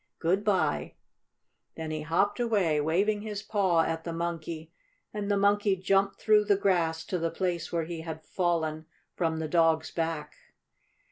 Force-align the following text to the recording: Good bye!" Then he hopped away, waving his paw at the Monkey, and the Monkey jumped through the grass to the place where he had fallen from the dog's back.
Good 0.17 0.43
bye!" 0.43 0.95
Then 1.75 1.91
he 1.91 2.01
hopped 2.01 2.39
away, 2.39 2.81
waving 2.81 3.21
his 3.21 3.43
paw 3.43 3.81
at 3.81 4.03
the 4.03 4.11
Monkey, 4.11 4.71
and 5.13 5.29
the 5.29 5.37
Monkey 5.37 5.75
jumped 5.75 6.19
through 6.19 6.45
the 6.45 6.57
grass 6.57 7.05
to 7.05 7.19
the 7.19 7.29
place 7.29 7.71
where 7.71 7.85
he 7.85 8.01
had 8.01 8.25
fallen 8.25 8.87
from 9.15 9.37
the 9.37 9.47
dog's 9.47 9.91
back. 9.91 10.33